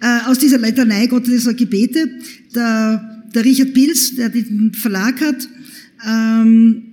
Äh, 0.00 0.20
aus 0.26 0.38
dieser 0.38 0.58
Leiternei 0.58 1.06
Gottloser 1.06 1.54
Gebete. 1.54 2.08
Der, 2.54 3.24
der 3.34 3.44
Richard 3.44 3.74
Pils, 3.74 4.14
der 4.14 4.30
den 4.30 4.72
Verlag 4.72 5.20
hat, 5.20 5.48
ähm, 6.08 6.89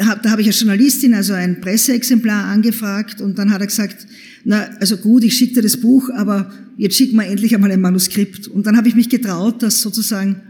da 0.00 0.30
habe 0.30 0.40
ich 0.40 0.48
als 0.48 0.60
Journalistin 0.60 1.12
also 1.12 1.34
ein 1.34 1.60
Presseexemplar 1.60 2.46
angefragt 2.46 3.20
und 3.20 3.38
dann 3.38 3.52
hat 3.52 3.60
er 3.60 3.66
gesagt, 3.66 4.06
na, 4.44 4.70
also 4.80 4.96
gut, 4.96 5.24
ich 5.24 5.36
schicke 5.36 5.54
dir 5.54 5.62
das 5.62 5.76
Buch, 5.76 6.08
aber 6.10 6.50
jetzt 6.78 6.96
schick 6.96 7.12
mal 7.12 7.24
endlich 7.24 7.54
einmal 7.54 7.70
ein 7.70 7.80
Manuskript. 7.80 8.48
Und 8.48 8.66
dann 8.66 8.76
habe 8.78 8.88
ich 8.88 8.94
mich 8.94 9.10
getraut, 9.10 9.62
das 9.62 9.82
sozusagen 9.82 10.40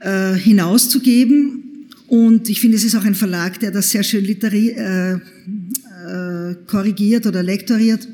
äh, 0.00 0.34
hinauszugeben. 0.34 1.86
Und 2.08 2.48
ich 2.48 2.60
finde, 2.60 2.76
es 2.76 2.84
ist 2.84 2.96
auch 2.96 3.04
ein 3.04 3.14
Verlag, 3.14 3.60
der 3.60 3.70
das 3.70 3.90
sehr 3.90 4.02
schön 4.02 4.24
äh, 4.24 5.12
äh, 5.12 5.18
korrigiert 6.66 7.26
oder 7.26 7.42
lektoriert. 7.44 8.08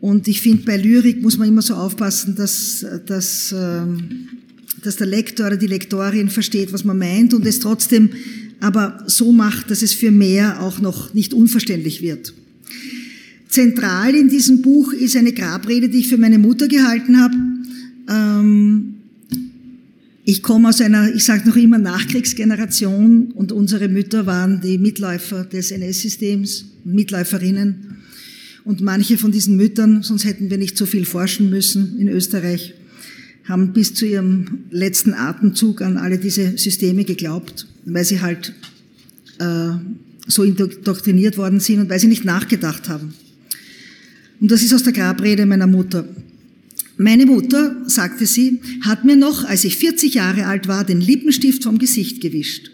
Und 0.00 0.28
ich 0.28 0.42
finde, 0.42 0.64
bei 0.64 0.76
Lyrik 0.76 1.22
muss 1.22 1.38
man 1.38 1.48
immer 1.48 1.62
so 1.62 1.74
aufpassen, 1.74 2.36
dass, 2.36 2.84
dass, 3.06 3.52
äh, 3.52 3.80
dass 4.82 4.96
der 4.96 5.06
Lektor 5.06 5.46
oder 5.46 5.56
die 5.56 5.66
Lektorin 5.66 6.28
versteht, 6.28 6.74
was 6.74 6.84
man 6.84 6.98
meint 6.98 7.32
und 7.32 7.46
es 7.46 7.60
trotzdem 7.60 8.10
aber 8.60 9.04
so 9.06 9.32
macht, 9.32 9.70
dass 9.70 9.82
es 9.82 9.92
für 9.92 10.10
mehr 10.10 10.62
auch 10.62 10.80
noch 10.80 11.14
nicht 11.14 11.34
unverständlich 11.34 12.02
wird. 12.02 12.34
Zentral 13.48 14.14
in 14.14 14.28
diesem 14.28 14.62
Buch 14.62 14.92
ist 14.92 15.16
eine 15.16 15.32
Grabrede, 15.32 15.88
die 15.88 15.98
ich 15.98 16.08
für 16.08 16.18
meine 16.18 16.38
Mutter 16.38 16.68
gehalten 16.68 17.20
habe. 17.20 17.34
Ähm, 18.08 18.94
ich 20.24 20.42
komme 20.42 20.68
aus 20.68 20.80
einer, 20.80 21.14
ich 21.14 21.24
sage 21.24 21.48
noch 21.48 21.56
immer, 21.56 21.78
Nachkriegsgeneration 21.78 23.32
und 23.32 23.52
unsere 23.52 23.88
Mütter 23.88 24.26
waren 24.26 24.60
die 24.60 24.76
Mitläufer 24.76 25.44
des 25.44 25.70
NS-Systems, 25.70 26.64
Mitläuferinnen. 26.84 27.98
Und 28.64 28.80
manche 28.80 29.18
von 29.18 29.30
diesen 29.30 29.56
Müttern, 29.56 30.02
sonst 30.02 30.24
hätten 30.24 30.50
wir 30.50 30.58
nicht 30.58 30.76
so 30.76 30.84
viel 30.84 31.04
forschen 31.04 31.48
müssen 31.48 31.96
in 31.98 32.08
Österreich, 32.08 32.74
haben 33.48 33.72
bis 33.72 33.94
zu 33.94 34.06
ihrem 34.06 34.64
letzten 34.70 35.14
Atemzug 35.14 35.82
an 35.82 35.96
alle 35.96 36.18
diese 36.18 36.58
Systeme 36.58 37.04
geglaubt 37.04 37.66
weil 37.86 38.04
sie 38.04 38.20
halt 38.20 38.52
äh, 39.38 39.70
so 40.26 40.42
indoktriniert 40.42 41.38
worden 41.38 41.60
sind 41.60 41.80
und 41.80 41.88
weil 41.88 42.00
sie 42.00 42.08
nicht 42.08 42.24
nachgedacht 42.24 42.88
haben. 42.88 43.14
Und 44.40 44.50
das 44.50 44.62
ist 44.62 44.74
aus 44.74 44.82
der 44.82 44.92
Grabrede 44.92 45.46
meiner 45.46 45.66
Mutter. 45.66 46.06
Meine 46.98 47.26
Mutter, 47.26 47.76
sagte 47.86 48.26
sie, 48.26 48.60
hat 48.82 49.04
mir 49.04 49.16
noch, 49.16 49.44
als 49.44 49.64
ich 49.64 49.76
40 49.76 50.14
Jahre 50.14 50.46
alt 50.46 50.66
war, 50.66 50.84
den 50.84 51.00
Lippenstift 51.00 51.62
vom 51.62 51.78
Gesicht 51.78 52.20
gewischt. 52.20 52.70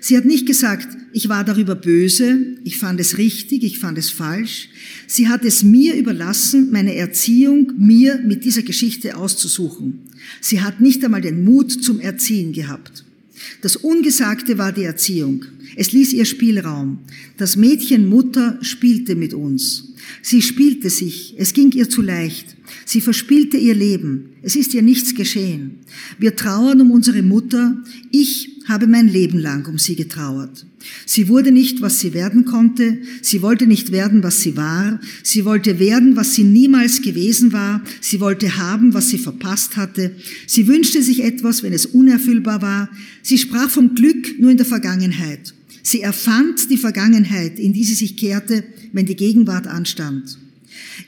Sie 0.00 0.16
hat 0.16 0.24
nicht 0.24 0.46
gesagt, 0.46 0.88
ich 1.12 1.28
war 1.28 1.44
darüber 1.44 1.74
böse, 1.74 2.38
ich 2.64 2.78
fand 2.78 3.00
es 3.00 3.18
richtig, 3.18 3.64
ich 3.64 3.78
fand 3.78 3.98
es 3.98 4.10
falsch. 4.10 4.68
Sie 5.06 5.28
hat 5.28 5.44
es 5.44 5.62
mir 5.62 5.94
überlassen, 5.94 6.70
meine 6.70 6.94
Erziehung 6.94 7.72
mir 7.78 8.18
mit 8.18 8.44
dieser 8.44 8.62
Geschichte 8.62 9.16
auszusuchen. 9.16 10.00
Sie 10.40 10.60
hat 10.60 10.80
nicht 10.80 11.04
einmal 11.04 11.20
den 11.20 11.44
Mut 11.44 11.72
zum 11.72 12.00
Erziehen 12.00 12.52
gehabt. 12.52 13.04
Das 13.62 13.76
Ungesagte 13.76 14.58
war 14.58 14.72
die 14.72 14.84
Erziehung. 14.84 15.44
Es 15.76 15.92
ließ 15.92 16.12
ihr 16.12 16.24
Spielraum. 16.24 16.98
Das 17.36 17.56
Mädchen 17.56 18.08
Mutter 18.08 18.58
spielte 18.62 19.14
mit 19.14 19.34
uns. 19.34 19.87
Sie 20.22 20.42
spielte 20.42 20.90
sich. 20.90 21.34
Es 21.38 21.52
ging 21.52 21.72
ihr 21.72 21.88
zu 21.88 22.02
leicht. 22.02 22.56
Sie 22.84 23.00
verspielte 23.00 23.56
ihr 23.56 23.74
Leben. 23.74 24.30
Es 24.42 24.56
ist 24.56 24.74
ihr 24.74 24.82
nichts 24.82 25.14
geschehen. 25.14 25.78
Wir 26.18 26.36
trauern 26.36 26.80
um 26.80 26.90
unsere 26.90 27.22
Mutter. 27.22 27.82
Ich 28.10 28.58
habe 28.66 28.86
mein 28.86 29.08
Leben 29.08 29.38
lang 29.38 29.66
um 29.66 29.78
sie 29.78 29.96
getrauert. 29.96 30.66
Sie 31.06 31.28
wurde 31.28 31.52
nicht, 31.52 31.80
was 31.80 32.00
sie 32.00 32.14
werden 32.14 32.44
konnte. 32.44 32.98
Sie 33.22 33.42
wollte 33.42 33.66
nicht 33.66 33.92
werden, 33.92 34.22
was 34.22 34.42
sie 34.42 34.56
war. 34.56 35.00
Sie 35.22 35.44
wollte 35.44 35.78
werden, 35.78 36.16
was 36.16 36.34
sie 36.34 36.44
niemals 36.44 37.02
gewesen 37.02 37.52
war. 37.52 37.82
Sie 38.00 38.20
wollte 38.20 38.56
haben, 38.58 38.94
was 38.94 39.08
sie 39.08 39.18
verpasst 39.18 39.76
hatte. 39.76 40.14
Sie 40.46 40.68
wünschte 40.68 41.02
sich 41.02 41.24
etwas, 41.24 41.62
wenn 41.62 41.72
es 41.72 41.86
unerfüllbar 41.86 42.62
war. 42.62 42.90
Sie 43.22 43.38
sprach 43.38 43.70
vom 43.70 43.94
Glück 43.94 44.38
nur 44.38 44.50
in 44.50 44.56
der 44.56 44.66
Vergangenheit. 44.66 45.54
Sie 45.82 46.02
erfand 46.02 46.70
die 46.70 46.76
Vergangenheit, 46.76 47.58
in 47.58 47.72
die 47.72 47.84
sie 47.84 47.94
sich 47.94 48.16
kehrte, 48.16 48.64
wenn 48.92 49.06
die 49.06 49.16
Gegenwart 49.16 49.66
anstand. 49.66 50.38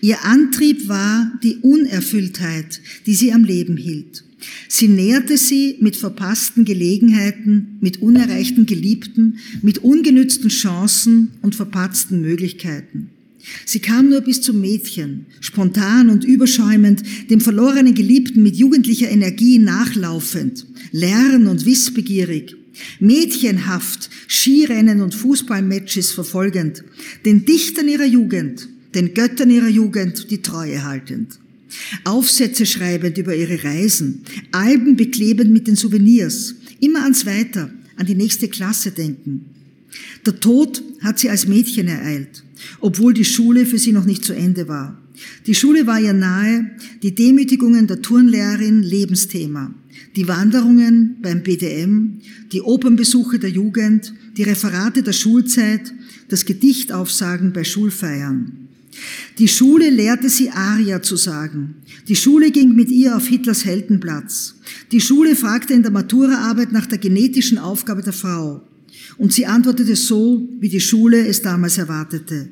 Ihr 0.00 0.24
Antrieb 0.24 0.88
war 0.88 1.32
die 1.42 1.56
Unerfülltheit, 1.56 2.80
die 3.06 3.14
sie 3.14 3.32
am 3.32 3.44
Leben 3.44 3.76
hielt. 3.76 4.24
Sie 4.68 4.88
nährte 4.88 5.36
sie 5.36 5.76
mit 5.80 5.96
verpassten 5.96 6.64
Gelegenheiten, 6.64 7.78
mit 7.80 8.00
unerreichten 8.00 8.66
Geliebten, 8.66 9.38
mit 9.62 9.78
ungenützten 9.78 10.48
Chancen 10.48 11.32
und 11.42 11.54
verpatzten 11.54 12.22
Möglichkeiten. 12.22 13.10
Sie 13.64 13.80
kam 13.80 14.10
nur 14.10 14.20
bis 14.20 14.42
zum 14.42 14.60
Mädchen, 14.60 15.26
spontan 15.40 16.10
und 16.10 16.24
überschäumend, 16.24 17.02
dem 17.30 17.40
verlorenen 17.40 17.94
Geliebten 17.94 18.42
mit 18.42 18.56
jugendlicher 18.56 19.10
Energie 19.10 19.58
nachlaufend, 19.58 20.66
lern- 20.92 21.46
und 21.46 21.64
wissbegierig, 21.64 22.56
mädchenhaft 22.98 24.10
Skirennen 24.28 25.00
und 25.00 25.14
Fußballmatches 25.14 26.12
verfolgend, 26.12 26.84
den 27.24 27.44
Dichtern 27.44 27.88
ihrer 27.88 28.04
Jugend, 28.04 28.68
den 28.94 29.14
Göttern 29.14 29.50
ihrer 29.50 29.68
Jugend 29.68 30.30
die 30.30 30.42
Treue 30.42 30.84
haltend. 30.84 31.38
Aufsätze 32.04 32.66
schreibend 32.66 33.16
über 33.18 33.34
ihre 33.34 33.62
Reisen, 33.62 34.22
Alben 34.50 34.96
beklebend 34.96 35.52
mit 35.52 35.66
den 35.66 35.76
Souvenirs, 35.76 36.54
immer 36.80 37.02
ans 37.02 37.26
Weiter, 37.26 37.70
an 37.96 38.06
die 38.06 38.14
nächste 38.14 38.48
Klasse 38.48 38.90
denken. 38.90 39.46
Der 40.26 40.40
Tod 40.40 40.82
hat 41.02 41.18
sie 41.18 41.30
als 41.30 41.46
Mädchen 41.46 41.88
ereilt, 41.88 42.44
obwohl 42.80 43.14
die 43.14 43.24
Schule 43.24 43.66
für 43.66 43.78
sie 43.78 43.92
noch 43.92 44.04
nicht 44.04 44.24
zu 44.24 44.32
Ende 44.32 44.68
war. 44.68 45.00
Die 45.46 45.54
Schule 45.54 45.86
war 45.86 46.00
ihr 46.00 46.12
nahe, 46.12 46.70
die 47.02 47.14
Demütigungen 47.14 47.86
der 47.86 48.02
Turnlehrerin 48.02 48.82
Lebensthema, 48.82 49.74
die 50.16 50.28
Wanderungen 50.28 51.16
beim 51.22 51.42
BDM, 51.42 52.20
die 52.52 52.62
Opernbesuche 52.62 53.38
der 53.38 53.50
Jugend, 53.50 54.14
die 54.36 54.42
Referate 54.42 55.02
der 55.02 55.12
Schulzeit, 55.12 55.92
das 56.28 56.44
Gedichtaufsagen 56.44 57.52
bei 57.52 57.64
Schulfeiern. 57.64 58.68
Die 59.38 59.48
Schule 59.48 59.88
lehrte 59.90 60.28
sie 60.28 60.50
Aria 60.50 61.00
zu 61.00 61.16
sagen. 61.16 61.76
Die 62.08 62.16
Schule 62.16 62.50
ging 62.50 62.74
mit 62.74 62.90
ihr 62.90 63.16
auf 63.16 63.26
Hitlers 63.26 63.64
Heldenplatz. 63.64 64.56
Die 64.92 65.00
Schule 65.00 65.36
fragte 65.36 65.74
in 65.74 65.82
der 65.82 65.92
Maturaarbeit 65.92 66.72
nach 66.72 66.86
der 66.86 66.98
genetischen 66.98 67.58
Aufgabe 67.58 68.02
der 68.02 68.12
Frau. 68.12 68.62
Und 69.16 69.32
sie 69.32 69.46
antwortete 69.46 69.96
so, 69.96 70.48
wie 70.58 70.68
die 70.68 70.80
Schule 70.80 71.26
es 71.26 71.42
damals 71.42 71.78
erwartete. 71.78 72.48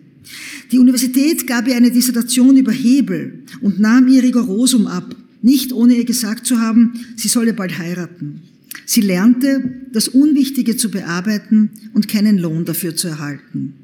Die 0.71 0.79
Universität 0.79 1.47
gab 1.47 1.67
ihr 1.69 1.77
eine 1.77 1.91
Dissertation 1.91 2.57
über 2.57 2.73
Hebel 2.73 3.45
und 3.61 3.81
nahm 3.81 4.09
ihr 4.09 4.23
Rigorosum 4.23 4.87
ab, 4.87 5.15
nicht 5.43 5.73
ohne 5.73 5.95
ihr 5.95 6.05
gesagt 6.05 6.47
zu 6.47 6.61
haben, 6.61 6.93
sie 7.17 7.29
solle 7.29 7.55
bald 7.55 7.79
heiraten. 7.79 8.43
Sie 8.85 9.01
lernte, 9.03 9.83
das 9.93 10.09
Unwichtige 10.09 10.77
zu 10.77 10.91
bearbeiten 10.91 11.71
und 11.93 12.09
keinen 12.09 12.39
Lohn 12.39 12.65
dafür 12.65 12.97
zu 12.97 13.09
erhalten. 13.09 13.75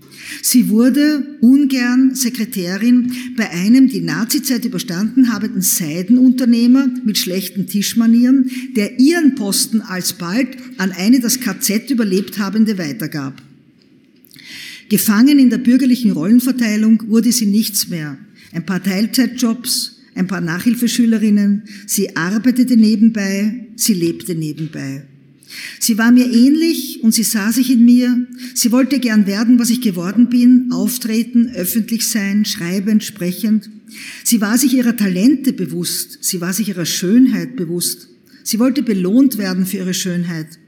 Sie 0.42 0.68
wurde 0.68 1.36
ungern 1.40 2.14
Sekretärin 2.14 3.12
bei 3.36 3.50
einem 3.50 3.88
die 3.88 4.00
Nazizeit 4.00 4.64
überstanden 4.64 5.32
habenden 5.32 5.60
Seidenunternehmer 5.60 6.88
mit 7.04 7.18
schlechten 7.18 7.66
Tischmanieren, 7.66 8.50
der 8.76 8.98
ihren 8.98 9.34
Posten 9.34 9.80
alsbald 9.82 10.56
an 10.78 10.92
eine 10.92 11.20
das 11.20 11.40
KZ 11.40 11.90
überlebt 11.90 12.38
habende 12.38 12.78
weitergab. 12.78 13.42
Gefangen 14.88 15.38
in 15.38 15.50
der 15.50 15.58
bürgerlichen 15.58 16.12
Rollenverteilung 16.12 17.08
wurde 17.08 17.32
sie 17.32 17.46
nichts 17.46 17.88
mehr. 17.88 18.18
Ein 18.52 18.66
paar 18.66 18.82
Teilzeitjobs, 18.82 19.98
ein 20.14 20.26
paar 20.26 20.40
Nachhilfeschülerinnen, 20.40 21.64
sie 21.86 22.16
arbeitete 22.16 22.76
nebenbei, 22.76 23.66
sie 23.76 23.94
lebte 23.94 24.34
nebenbei. 24.34 25.04
Sie 25.78 25.98
war 25.98 26.10
mir 26.10 26.30
ähnlich 26.30 27.00
und 27.02 27.14
sie 27.14 27.22
sah 27.22 27.52
sich 27.52 27.70
in 27.70 27.84
mir. 27.84 28.26
Sie 28.54 28.72
wollte 28.72 28.98
gern 28.98 29.26
werden, 29.26 29.58
was 29.58 29.70
ich 29.70 29.80
geworden 29.80 30.28
bin, 30.28 30.70
auftreten, 30.72 31.50
öffentlich 31.54 32.08
sein, 32.08 32.44
schreibend, 32.44 33.04
sprechend. 33.04 33.70
Sie 34.24 34.40
war 34.40 34.58
sich 34.58 34.74
ihrer 34.74 34.96
Talente 34.96 35.52
bewusst, 35.52 36.18
sie 36.22 36.40
war 36.40 36.52
sich 36.52 36.68
ihrer 36.68 36.86
Schönheit 36.86 37.56
bewusst. 37.56 38.08
Sie 38.42 38.58
wollte 38.58 38.82
belohnt 38.82 39.38
werden 39.38 39.66
für 39.66 39.78
ihre 39.78 39.94
Schönheit. 39.94 40.58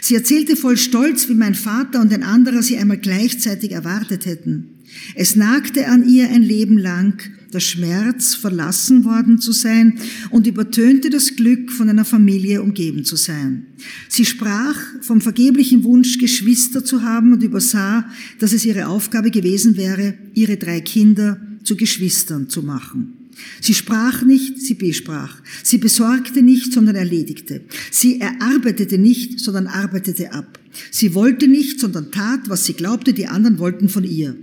Sie 0.00 0.14
erzählte 0.14 0.56
voll 0.56 0.76
Stolz, 0.76 1.28
wie 1.28 1.34
mein 1.34 1.54
Vater 1.54 2.00
und 2.00 2.12
ein 2.12 2.22
anderer 2.22 2.62
sie 2.62 2.78
einmal 2.78 2.98
gleichzeitig 2.98 3.72
erwartet 3.72 4.26
hätten. 4.26 4.78
Es 5.14 5.36
nagte 5.36 5.88
an 5.88 6.08
ihr 6.08 6.28
ein 6.28 6.42
Leben 6.42 6.78
lang, 6.78 7.22
der 7.52 7.60
Schmerz, 7.60 8.34
verlassen 8.34 9.04
worden 9.04 9.38
zu 9.38 9.52
sein 9.52 9.98
und 10.30 10.46
übertönte 10.46 11.10
das 11.10 11.36
Glück, 11.36 11.70
von 11.70 11.88
einer 11.88 12.04
Familie 12.04 12.62
umgeben 12.62 13.04
zu 13.04 13.16
sein. 13.16 13.66
Sie 14.08 14.24
sprach 14.24 14.78
vom 15.02 15.20
vergeblichen 15.20 15.84
Wunsch, 15.84 16.18
Geschwister 16.18 16.84
zu 16.84 17.02
haben 17.02 17.32
und 17.32 17.42
übersah, 17.42 18.06
dass 18.38 18.52
es 18.52 18.64
ihre 18.64 18.86
Aufgabe 18.86 19.30
gewesen 19.30 19.76
wäre, 19.76 20.14
ihre 20.34 20.56
drei 20.56 20.80
Kinder 20.80 21.40
zu 21.62 21.76
Geschwistern 21.76 22.48
zu 22.48 22.62
machen. 22.62 23.21
Sie 23.60 23.74
sprach 23.74 24.22
nicht, 24.22 24.60
sie 24.60 24.74
besprach. 24.74 25.40
Sie 25.62 25.78
besorgte 25.78 26.42
nicht, 26.42 26.72
sondern 26.72 26.96
erledigte. 26.96 27.62
Sie 27.90 28.20
erarbeitete 28.20 28.98
nicht, 28.98 29.40
sondern 29.40 29.66
arbeitete 29.66 30.32
ab. 30.32 30.58
Sie 30.90 31.14
wollte 31.14 31.48
nicht, 31.48 31.80
sondern 31.80 32.10
tat, 32.10 32.48
was 32.48 32.64
sie 32.64 32.74
glaubte, 32.74 33.12
die 33.12 33.26
anderen 33.26 33.58
wollten 33.58 33.88
von 33.88 34.04
ihr. 34.04 34.36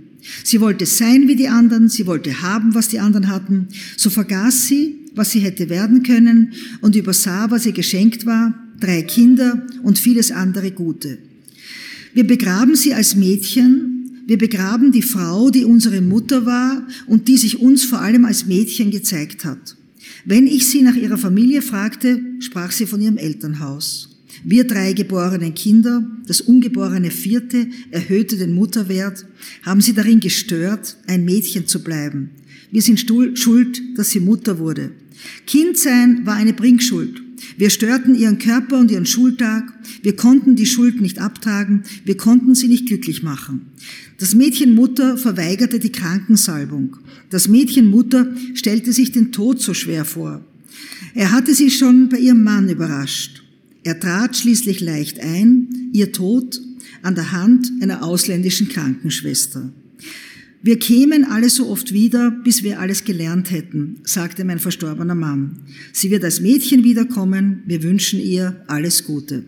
Sie 0.44 0.60
wollte 0.60 0.86
sein 0.86 1.28
wie 1.28 1.36
die 1.36 1.48
anderen, 1.48 1.88
sie 1.88 2.06
wollte 2.06 2.42
haben, 2.42 2.74
was 2.74 2.88
die 2.88 3.00
anderen 3.00 3.28
hatten. 3.28 3.68
So 3.96 4.10
vergaß 4.10 4.66
sie, 4.66 4.96
was 5.14 5.30
sie 5.30 5.40
hätte 5.40 5.68
werden 5.68 6.02
können 6.02 6.52
und 6.80 6.96
übersah, 6.96 7.50
was 7.50 7.66
ihr 7.66 7.72
geschenkt 7.72 8.26
war, 8.26 8.54
drei 8.78 9.02
Kinder 9.02 9.66
und 9.82 9.98
vieles 9.98 10.30
andere 10.30 10.70
Gute. 10.70 11.18
Wir 12.12 12.26
begraben 12.26 12.74
sie 12.74 12.94
als 12.94 13.14
Mädchen, 13.14 13.99
wir 14.30 14.38
begraben 14.38 14.92
die 14.92 15.02
Frau, 15.02 15.50
die 15.50 15.64
unsere 15.64 16.00
Mutter 16.00 16.46
war 16.46 16.86
und 17.08 17.26
die 17.26 17.36
sich 17.36 17.58
uns 17.58 17.82
vor 17.82 18.00
allem 18.00 18.24
als 18.24 18.46
Mädchen 18.46 18.92
gezeigt 18.92 19.44
hat. 19.44 19.76
Wenn 20.24 20.46
ich 20.46 20.68
sie 20.68 20.82
nach 20.82 20.94
ihrer 20.94 21.18
Familie 21.18 21.62
fragte, 21.62 22.22
sprach 22.38 22.70
sie 22.70 22.86
von 22.86 23.00
ihrem 23.00 23.16
Elternhaus. 23.16 24.20
Wir 24.44 24.68
drei 24.68 24.92
geborenen 24.92 25.54
Kinder, 25.54 26.08
das 26.28 26.42
ungeborene 26.42 27.10
vierte, 27.10 27.66
erhöhte 27.90 28.36
den 28.36 28.52
Mutterwert, 28.52 29.26
haben 29.64 29.80
sie 29.80 29.94
darin 29.94 30.20
gestört, 30.20 30.96
ein 31.08 31.24
Mädchen 31.24 31.66
zu 31.66 31.82
bleiben. 31.82 32.30
Wir 32.70 32.82
sind 32.82 33.00
schuld, 33.00 33.82
dass 33.96 34.10
sie 34.10 34.20
Mutter 34.20 34.60
wurde. 34.60 34.92
Kind 35.44 35.76
sein 35.76 36.24
war 36.24 36.36
eine 36.36 36.52
Bringschuld. 36.52 37.20
Wir 37.56 37.70
störten 37.70 38.14
ihren 38.14 38.38
Körper 38.38 38.78
und 38.78 38.90
ihren 38.90 39.06
Schultag. 39.06 39.72
Wir 40.02 40.16
konnten 40.16 40.56
die 40.56 40.66
Schuld 40.66 41.00
nicht 41.00 41.18
abtragen. 41.18 41.82
Wir 42.04 42.16
konnten 42.16 42.54
sie 42.54 42.68
nicht 42.68 42.86
glücklich 42.86 43.22
machen. 43.22 43.66
Das 44.18 44.34
Mädchen 44.34 44.74
Mutter 44.74 45.16
verweigerte 45.16 45.78
die 45.78 45.92
Krankensalbung. 45.92 46.96
Das 47.30 47.48
Mädchen 47.48 47.86
Mutter 47.88 48.34
stellte 48.54 48.92
sich 48.92 49.12
den 49.12 49.32
Tod 49.32 49.60
so 49.60 49.74
schwer 49.74 50.04
vor. 50.04 50.44
Er 51.14 51.32
hatte 51.32 51.54
sie 51.54 51.70
schon 51.70 52.08
bei 52.08 52.18
ihrem 52.18 52.42
Mann 52.42 52.68
überrascht. 52.68 53.42
Er 53.82 53.98
trat 53.98 54.36
schließlich 54.36 54.80
leicht 54.80 55.20
ein, 55.20 55.90
ihr 55.92 56.12
Tod 56.12 56.60
an 57.02 57.14
der 57.14 57.32
Hand 57.32 57.70
einer 57.80 58.02
ausländischen 58.02 58.68
Krankenschwester. 58.68 59.72
Wir 60.62 60.78
kämen 60.78 61.24
alle 61.24 61.48
so 61.48 61.70
oft 61.70 61.94
wieder, 61.94 62.30
bis 62.30 62.62
wir 62.62 62.80
alles 62.80 63.04
gelernt 63.04 63.50
hätten, 63.50 64.00
sagte 64.04 64.44
mein 64.44 64.58
verstorbener 64.58 65.14
Mann. 65.14 65.62
Sie 65.94 66.10
wird 66.10 66.22
als 66.22 66.40
Mädchen 66.40 66.84
wiederkommen. 66.84 67.62
Wir 67.64 67.82
wünschen 67.82 68.20
ihr 68.20 68.62
alles 68.66 69.04
Gute. 69.04 69.44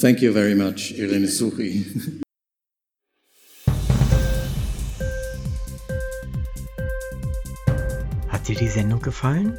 Thank 0.00 0.22
you 0.22 0.32
very 0.32 0.54
much, 0.54 0.96
Irene 0.96 1.26
Suchi. 1.26 1.84
Hat 8.28 8.46
dir 8.46 8.54
die 8.54 8.68
Sendung 8.68 9.00
gefallen? 9.00 9.58